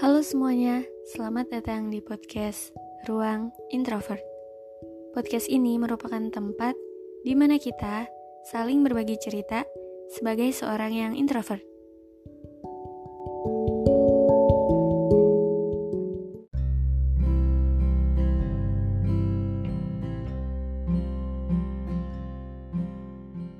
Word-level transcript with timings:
Halo 0.00 0.24
semuanya, 0.24 0.80
selamat 1.12 1.60
datang 1.60 1.92
di 1.92 2.00
podcast 2.00 2.72
Ruang 3.04 3.52
Introvert. 3.68 4.24
Podcast 5.12 5.44
ini 5.52 5.76
merupakan 5.76 6.24
tempat 6.32 6.72
di 7.20 7.36
mana 7.36 7.60
kita 7.60 8.08
saling 8.48 8.80
berbagi 8.80 9.20
cerita 9.20 9.60
sebagai 10.08 10.56
seorang 10.56 10.96
yang 10.96 11.12
introvert. 11.12 11.60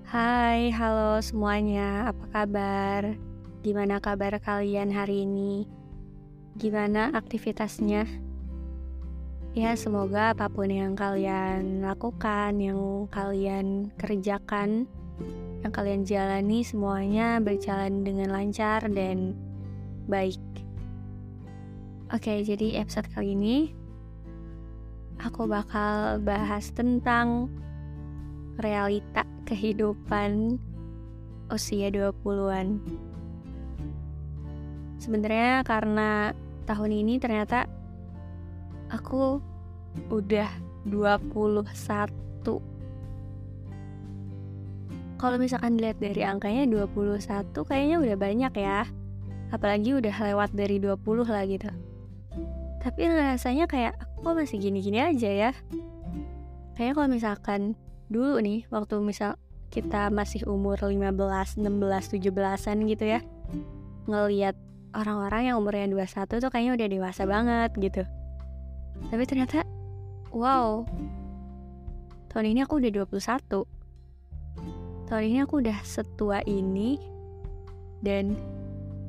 Hai, 0.09 0.73
halo 0.73 1.20
semuanya, 1.20 2.09
apa 2.09 2.25
kabar? 2.33 3.12
Gimana 3.61 4.01
kabar 4.01 4.41
kalian 4.41 4.89
hari 4.89 5.29
ini? 5.29 5.80
Gimana 6.59 7.15
aktivitasnya? 7.15 8.09
Ya, 9.51 9.75
semoga 9.75 10.31
apa 10.31 10.47
pun 10.47 10.70
yang 10.70 10.95
kalian 10.95 11.83
lakukan, 11.83 12.55
yang 12.62 13.11
kalian 13.11 13.91
kerjakan, 13.98 14.87
yang 15.62 15.73
kalian 15.75 16.07
jalani 16.07 16.62
semuanya 16.62 17.42
berjalan 17.42 18.07
dengan 18.07 18.31
lancar 18.31 18.87
dan 18.91 19.34
baik. 20.07 20.39
Oke, 22.11 22.42
jadi 22.47 22.83
episode 22.83 23.11
kali 23.11 23.35
ini 23.35 23.57
aku 25.23 25.47
bakal 25.47 26.19
bahas 26.23 26.73
tentang 26.75 27.51
realita 28.59 29.23
kehidupan 29.47 30.59
usia 31.51 31.91
20-an. 31.91 32.79
Sebenarnya 35.11 35.66
karena 35.66 36.30
tahun 36.70 37.03
ini 37.03 37.19
ternyata 37.19 37.66
aku 38.94 39.42
udah 40.06 40.47
21. 40.86 41.67
Kalau 45.19 45.34
misalkan 45.34 45.75
dilihat 45.75 45.98
dari 45.98 46.22
angkanya 46.22 46.62
21 46.86 47.50
kayaknya 47.67 47.98
udah 47.98 48.14
banyak 48.22 48.55
ya. 48.55 48.86
Apalagi 49.50 49.98
udah 49.98 50.14
lewat 50.14 50.55
dari 50.55 50.78
20 50.78 50.94
lah 51.27 51.42
gitu. 51.42 51.67
Tapi 52.78 53.11
rasanya 53.11 53.67
kayak 53.67 53.98
aku 54.22 54.30
masih 54.30 54.62
gini-gini 54.62 55.02
aja 55.02 55.27
ya. 55.27 55.50
Kayaknya 56.78 56.95
kalau 56.95 57.08
misalkan 57.11 57.61
dulu 58.06 58.39
nih 58.39 58.62
waktu 58.70 59.02
misal 59.02 59.34
kita 59.74 60.06
masih 60.14 60.47
umur 60.47 60.78
15, 60.78 61.58
16, 61.58 61.67
17-an 62.14 62.78
gitu 62.86 63.05
ya 63.11 63.27
ngeliat 64.06 64.55
orang-orang 64.95 65.52
yang 65.52 65.56
umurnya 65.61 65.86
21 65.86 66.40
tuh 66.40 66.51
kayaknya 66.51 66.73
udah 66.77 66.89
dewasa 66.89 67.23
banget 67.27 67.70
gitu. 67.78 68.02
Tapi 69.11 69.23
ternyata 69.27 69.64
wow. 70.34 70.86
Tahun 72.30 72.46
ini 72.46 72.62
aku 72.62 72.78
udah 72.78 72.90
21 73.06 73.80
tahun 75.11 75.27
ini 75.27 75.39
aku 75.42 75.58
udah 75.58 75.79
setua 75.83 76.39
ini 76.46 76.95
dan 77.98 78.39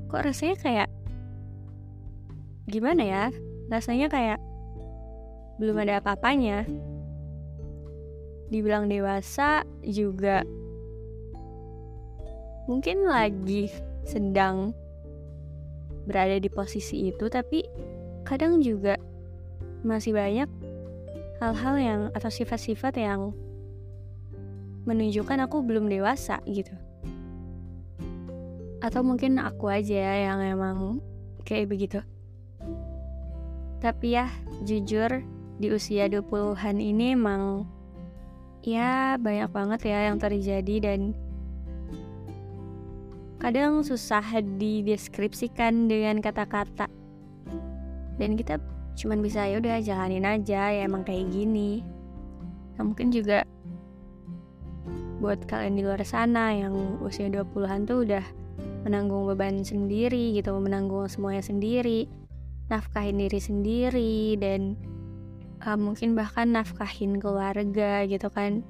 kok 0.09 0.25
rasanya 0.25 0.58
kayak 0.58 0.90
gimana 2.66 3.06
ya? 3.06 3.24
Rasanya 3.70 4.09
kayak 4.09 4.41
belum 5.62 5.78
ada 5.78 6.02
apa-apanya. 6.02 6.66
Dibilang 8.50 8.90
dewasa 8.90 9.62
juga 9.86 10.41
mungkin 12.66 13.06
lagi 13.06 13.70
sedang 14.02 14.74
berada 16.06 16.38
di 16.38 16.50
posisi 16.50 17.10
itu 17.10 17.30
tapi 17.30 17.66
kadang 18.26 18.62
juga 18.62 18.98
masih 19.82 20.14
banyak 20.14 20.50
hal-hal 21.42 21.76
yang 21.82 22.02
atau 22.14 22.30
sifat-sifat 22.30 23.02
yang 23.02 23.34
menunjukkan 24.86 25.46
aku 25.46 25.66
belum 25.66 25.90
dewasa 25.90 26.42
gitu. 26.46 26.74
Atau 28.82 29.06
mungkin 29.06 29.38
aku 29.38 29.70
aja 29.70 29.98
yang 29.98 30.42
emang 30.42 31.02
kayak 31.46 31.70
begitu. 31.70 32.02
Tapi 33.82 34.18
ya 34.18 34.30
jujur 34.62 35.22
di 35.58 35.68
usia 35.70 36.10
20-an 36.10 36.78
ini 36.78 37.14
emang 37.18 37.66
ya 38.62 39.18
banyak 39.18 39.50
banget 39.50 39.82
ya 39.90 40.10
yang 40.10 40.18
terjadi 40.22 40.76
dan 40.82 41.18
kadang 43.41 43.81
susah 43.81 44.22
dideskripsikan 44.46 45.90
dengan 45.90 46.22
kata-kata. 46.22 46.85
Dan 48.22 48.38
kita 48.38 48.62
cuman 48.94 49.25
bisa 49.25 49.50
ya 49.50 49.57
udah 49.57 49.81
jalanin 49.81 50.29
aja 50.29 50.69
ya 50.69 50.85
emang 50.85 51.02
kayak 51.02 51.34
gini. 51.34 51.81
Nah 52.78 52.85
mungkin 52.85 53.09
juga 53.09 53.41
buat 55.18 55.41
kalian 55.50 55.78
di 55.78 55.81
luar 55.81 56.02
sana 56.06 56.53
yang 56.53 57.02
usia 57.02 57.29
20-an 57.29 57.90
tuh 57.90 58.06
udah 58.06 58.25
menanggung 58.85 59.25
beban 59.29 59.66
sendiri 59.66 60.34
gitu 60.38 60.58
menanggung 60.58 61.06
semuanya 61.06 61.46
sendiri 61.46 62.09
nafkahin 62.72 63.19
diri 63.19 63.40
sendiri 63.44 64.40
dan 64.40 64.79
uh, 65.68 65.75
mungkin 65.75 66.16
bahkan 66.16 66.56
nafkahin 66.56 67.19
keluarga 67.19 68.08
gitu 68.08 68.31
kan. 68.31 68.63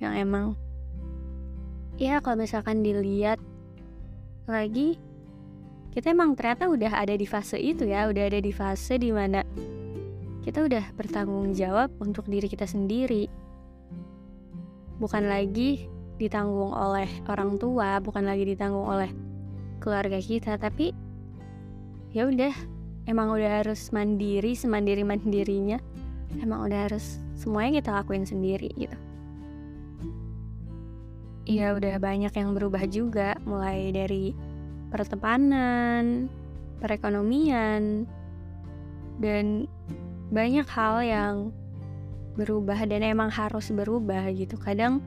Yang 0.00 0.14
emang 0.24 0.46
ya 2.00 2.24
kalau 2.24 2.40
misalkan 2.40 2.80
dilihat 2.80 3.36
lagi 4.48 4.98
kita 5.92 6.12
emang 6.12 6.36
ternyata 6.36 6.68
udah 6.68 6.92
ada 7.04 7.14
di 7.14 7.26
fase 7.28 7.56
itu 7.60 7.88
ya 7.88 8.08
udah 8.08 8.24
ada 8.28 8.40
di 8.40 8.52
fase 8.52 8.96
di 9.00 9.12
mana 9.12 9.44
kita 10.44 10.64
udah 10.64 10.84
bertanggung 10.96 11.52
jawab 11.52 11.92
untuk 12.00 12.24
diri 12.24 12.48
kita 12.48 12.64
sendiri. 12.64 13.28
Bukan 14.96 15.28
lagi 15.28 15.86
ditanggung 16.18 16.74
oleh 16.74 17.06
orang 17.30 17.56
tua 17.56 18.02
bukan 18.02 18.26
lagi 18.26 18.42
ditanggung 18.42 18.90
oleh 18.90 19.08
keluarga 19.78 20.18
kita 20.18 20.58
tapi 20.58 20.90
ya 22.10 22.26
udah 22.26 22.50
emang 23.06 23.30
udah 23.30 23.62
harus 23.62 23.94
mandiri 23.94 24.58
semandiri 24.58 25.06
mandirinya 25.06 25.78
emang 26.42 26.66
udah 26.66 26.90
harus 26.90 27.22
semuanya 27.38 27.78
kita 27.78 27.94
lakuin 27.94 28.26
sendiri 28.26 28.68
gitu 28.74 28.98
Iya 31.48 31.72
udah 31.72 31.96
banyak 31.96 32.28
yang 32.36 32.52
berubah 32.52 32.84
juga 32.92 33.32
mulai 33.48 33.88
dari 33.88 34.36
pertemanan, 34.92 36.28
perekonomian, 36.76 38.04
dan 39.16 39.64
banyak 40.28 40.68
hal 40.68 41.00
yang 41.00 41.34
berubah 42.36 42.84
dan 42.84 43.00
emang 43.00 43.32
harus 43.32 43.72
berubah 43.72 44.28
gitu. 44.36 44.60
Kadang 44.60 45.00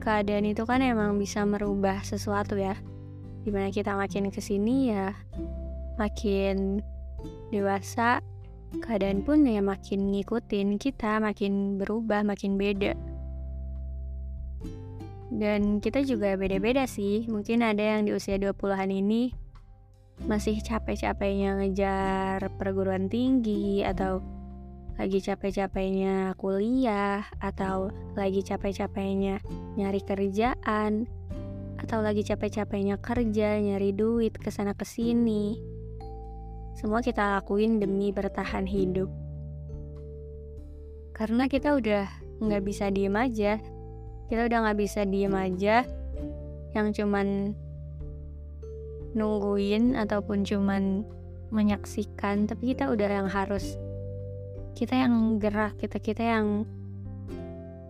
keadaan 0.00 0.48
itu 0.48 0.64
kan 0.64 0.80
emang 0.80 1.20
bisa 1.20 1.44
merubah 1.44 2.00
sesuatu 2.00 2.56
ya. 2.56 2.80
Di 3.44 3.52
mana 3.52 3.68
kita 3.68 3.92
makin 3.92 4.32
ke 4.32 4.40
sini 4.40 4.88
ya 4.88 5.12
makin 6.00 6.80
dewasa 7.52 8.24
keadaan 8.80 9.20
pun 9.20 9.44
ya 9.44 9.60
makin 9.60 10.16
ngikutin 10.16 10.80
kita, 10.80 11.20
makin 11.20 11.76
berubah, 11.76 12.24
makin 12.24 12.56
beda. 12.56 13.15
Dan 15.36 15.84
kita 15.84 16.00
juga 16.00 16.32
beda-beda 16.40 16.88
sih. 16.88 17.28
Mungkin 17.28 17.60
ada 17.60 17.84
yang 17.84 18.08
di 18.08 18.16
usia 18.16 18.40
20-an 18.40 18.88
ini 18.88 19.36
masih 20.24 20.64
capek-capeknya 20.64 21.60
ngejar 21.60 22.48
perguruan 22.56 23.12
tinggi 23.12 23.84
atau 23.84 24.24
lagi 24.96 25.20
capek-capeknya 25.20 26.32
kuliah 26.40 27.28
atau 27.36 27.92
lagi 28.16 28.40
capek-capeknya 28.40 29.44
nyari 29.76 30.00
kerjaan 30.00 31.04
atau 31.76 32.00
lagi 32.00 32.24
capek-capeknya 32.24 32.96
kerja 32.96 33.60
nyari 33.60 33.92
duit 33.92 34.32
ke 34.40 34.48
sana 34.48 34.72
ke 34.72 34.88
sini 34.88 35.60
semua 36.76 37.04
kita 37.04 37.40
lakuin 37.40 37.76
demi 37.76 38.12
bertahan 38.12 38.64
hidup. 38.64 39.12
karena 41.12 41.48
kita 41.48 41.76
udah 41.76 42.08
nggak 42.40 42.64
bisa 42.64 42.88
diem 42.88 43.16
aja 43.16 43.60
kita 44.26 44.46
udah 44.46 44.58
nggak 44.66 44.78
bisa 44.78 45.06
diem 45.06 45.34
aja. 45.34 45.86
Yang 46.74 47.02
cuman 47.02 47.56
nungguin 49.16 49.96
ataupun 49.96 50.44
cuman 50.44 51.08
menyaksikan 51.48 52.44
tapi 52.44 52.76
kita 52.76 52.92
udah 52.92 53.08
yang 53.08 53.28
harus 53.32 53.80
kita 54.76 54.92
yang 54.92 55.40
gerak 55.40 55.72
kita 55.80 55.96
kita 55.96 56.20
yang 56.36 56.68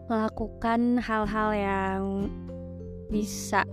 melakukan 0.07 1.03
hal-hal 1.03 1.51
yang 1.51 2.03
bisa 3.11 3.67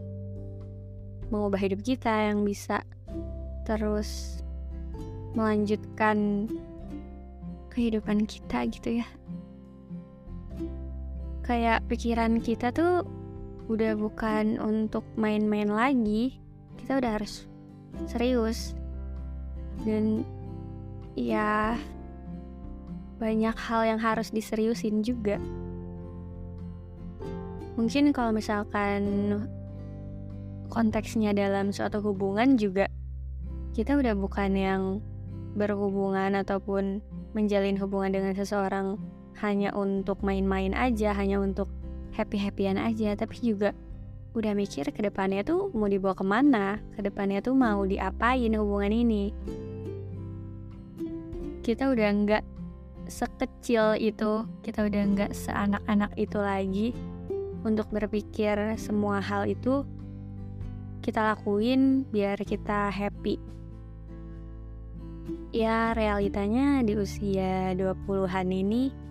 mengubah 1.29 1.61
hidup 1.61 1.85
kita 1.85 2.33
yang 2.33 2.41
bisa 2.41 2.81
terus 3.69 4.41
melanjutkan 5.37 6.49
kehidupan 7.69 8.25
kita 8.25 8.65
gitu 8.69 9.01
ya 9.01 9.07
kayak 11.43 11.83
pikiran 11.91 12.39
kita 12.39 12.71
tuh 12.71 13.03
udah 13.67 13.95
bukan 13.99 14.59
untuk 14.59 15.03
main-main 15.19 15.67
lagi. 15.67 16.39
Kita 16.79 16.99
udah 16.99 17.11
harus 17.19 17.47
serius. 18.07 18.75
Dan 19.83 20.23
ya 21.13 21.75
banyak 23.19 23.55
hal 23.55 23.81
yang 23.87 23.99
harus 23.99 24.31
diseriusin 24.31 25.03
juga. 25.03 25.39
Mungkin 27.73 28.13
kalau 28.13 28.31
misalkan 28.35 29.01
konteksnya 30.69 31.33
dalam 31.37 31.69
suatu 31.69 32.01
hubungan 32.01 32.57
juga 32.57 32.89
kita 33.73 33.97
udah 33.97 34.13
bukan 34.13 34.51
yang 34.53 34.81
berhubungan 35.57 36.37
ataupun 36.37 37.01
menjalin 37.33 37.77
hubungan 37.77 38.13
dengan 38.13 38.33
seseorang 38.37 38.97
hanya 39.41 39.73
untuk 39.73 40.21
main-main 40.21 40.75
aja, 40.77 41.15
hanya 41.17 41.41
untuk 41.41 41.71
happy-happyan 42.13 42.77
aja, 42.77 43.17
tapi 43.17 43.39
juga 43.41 43.73
udah 44.33 44.53
mikir 44.57 44.89
ke 44.89 45.01
depannya 45.05 45.45
tuh 45.45 45.69
mau 45.77 45.85
dibawa 45.85 46.17
ke 46.17 46.25
mana, 46.25 46.81
ke 46.97 47.05
depannya 47.05 47.41
tuh 47.41 47.53
mau 47.53 47.85
diapain 47.85 48.53
hubungan 48.57 48.93
ini. 48.93 49.23
Kita 51.61 51.89
udah 51.93 52.09
nggak 52.25 52.43
sekecil 53.07 53.97
itu, 54.01 54.45
kita 54.65 54.89
udah 54.89 55.01
nggak 55.13 55.31
seanak-anak 55.37 56.11
itu 56.17 56.39
lagi 56.41 56.87
untuk 57.63 57.87
berpikir 57.93 58.75
semua 58.75 59.23
hal 59.23 59.47
itu 59.47 59.87
kita 61.03 61.35
lakuin 61.35 62.07
biar 62.09 62.39
kita 62.41 62.87
happy. 62.89 63.37
Ya 65.53 65.93
realitanya 65.93 66.81
di 66.81 66.97
usia 66.97 67.77
20-an 67.77 68.49
ini 68.49 69.02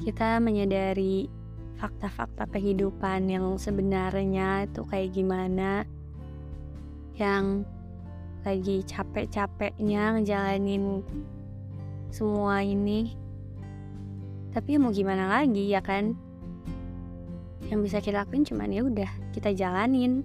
kita 0.00 0.40
menyadari 0.40 1.28
fakta-fakta 1.76 2.48
kehidupan 2.48 3.28
yang 3.28 3.56
sebenarnya 3.60 4.68
itu 4.68 4.84
kayak 4.88 5.12
gimana 5.12 5.84
yang 7.20 7.68
lagi 8.40 8.80
capek-capeknya 8.88 10.16
ngejalanin 10.16 11.04
semua 12.08 12.64
ini. 12.64 13.12
Tapi 14.50 14.80
mau 14.80 14.90
gimana 14.90 15.28
lagi 15.28 15.68
ya 15.68 15.84
kan? 15.84 16.16
Yang 17.68 17.80
bisa 17.86 17.98
kita 18.00 18.24
lakuin 18.24 18.48
cuman 18.48 18.72
ya 18.72 18.82
udah 18.82 19.10
kita 19.36 19.52
jalanin. 19.52 20.24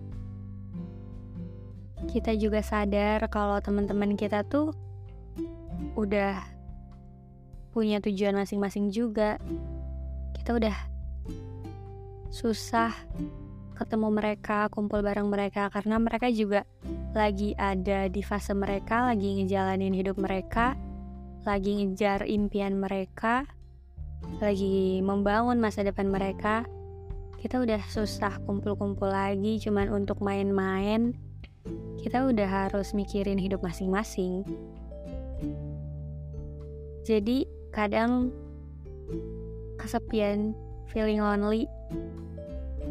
Kita 2.10 2.32
juga 2.40 2.64
sadar 2.64 3.28
kalau 3.28 3.60
teman-teman 3.60 4.16
kita 4.16 4.48
tuh 4.48 4.72
udah 6.00 6.55
punya 7.76 8.00
tujuan 8.00 8.40
masing-masing 8.40 8.88
juga. 8.88 9.36
Kita 10.32 10.56
udah 10.56 10.78
susah 12.32 12.96
ketemu 13.76 14.08
mereka, 14.16 14.72
kumpul 14.72 15.04
bareng 15.04 15.28
mereka 15.28 15.68
karena 15.68 16.00
mereka 16.00 16.32
juga 16.32 16.64
lagi 17.12 17.52
ada 17.60 18.08
di 18.08 18.24
fase 18.24 18.56
mereka, 18.56 19.12
lagi 19.12 19.44
ngejalanin 19.44 19.92
hidup 19.92 20.16
mereka, 20.16 20.80
lagi 21.44 21.76
ngejar 21.84 22.24
impian 22.24 22.80
mereka, 22.80 23.44
lagi 24.40 25.04
membangun 25.04 25.60
masa 25.60 25.84
depan 25.84 26.08
mereka. 26.08 26.64
Kita 27.44 27.60
udah 27.60 27.84
susah 27.92 28.40
kumpul-kumpul 28.48 29.12
lagi 29.12 29.60
cuman 29.60 29.92
untuk 29.92 30.24
main-main 30.24 31.14
kita 32.02 32.22
udah 32.30 32.70
harus 32.70 32.94
mikirin 32.94 33.42
hidup 33.42 33.66
masing-masing. 33.66 34.46
Jadi 37.06 37.55
kadang 37.76 38.32
kesepian 39.76 40.56
feeling 40.88 41.20
lonely 41.20 41.68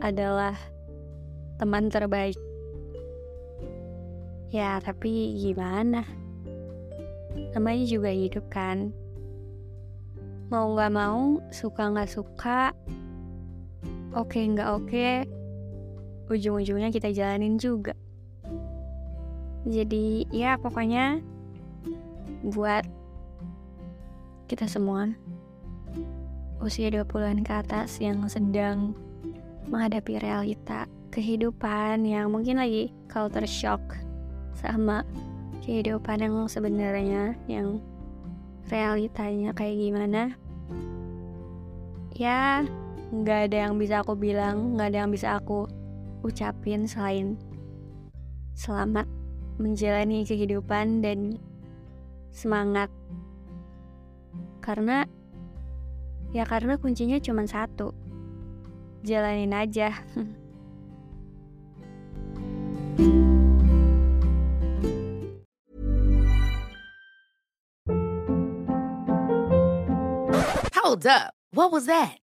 adalah 0.04 0.52
teman 1.56 1.88
terbaik. 1.88 2.36
Ya 4.52 4.76
tapi 4.84 5.40
gimana? 5.40 6.04
Namanya 7.56 7.84
juga 7.88 8.12
hidup 8.12 8.44
kan? 8.52 8.92
Mau 10.52 10.76
gak 10.76 10.92
mau 10.92 11.40
suka 11.48 11.88
gak 11.88 12.12
suka 12.12 12.76
oke 14.14 14.38
nggak 14.38 14.70
oke 14.70 15.08
ujung-ujungnya 16.30 16.94
kita 16.94 17.10
jalanin 17.10 17.58
juga. 17.58 17.96
Jadi 19.64 20.28
ya 20.28 20.60
pokoknya 20.60 21.24
buat 22.44 22.84
kita 24.50 24.68
semua 24.68 25.12
usia 26.60 26.88
20-an 26.88 27.44
ke 27.44 27.52
atas 27.52 28.00
yang 28.00 28.24
sedang 28.28 28.96
menghadapi 29.68 30.20
realita 30.20 30.88
kehidupan 31.12 32.04
yang 32.04 32.32
mungkin 32.32 32.60
lagi 32.60 32.90
culture 33.06 33.46
shock 33.46 33.80
sama 34.56 35.04
kehidupan 35.64 36.24
yang 36.24 36.34
sebenarnya 36.48 37.36
yang 37.48 37.80
realitanya 38.68 39.52
kayak 39.52 39.76
gimana 39.76 40.32
ya 42.16 42.64
nggak 43.14 43.40
ada 43.50 43.56
yang 43.68 43.74
bisa 43.78 44.02
aku 44.02 44.18
bilang, 44.18 44.74
nggak 44.74 44.88
ada 44.90 44.98
yang 45.06 45.10
bisa 45.14 45.38
aku 45.38 45.70
ucapin 46.26 46.88
selain 46.88 47.38
selamat 48.58 49.06
menjalani 49.62 50.26
kehidupan 50.26 50.98
dan 50.98 51.38
semangat. 52.34 52.90
Karena 54.64 55.04
ya 56.32 56.48
karena 56.48 56.80
kuncinya 56.80 57.20
cuma 57.20 57.44
satu. 57.44 57.92
Jalanin 59.04 59.52
aja. 59.52 59.92
Hold 70.80 71.04
up. 71.04 71.36
What 71.52 71.68
was 71.68 71.84
that? 71.84 72.23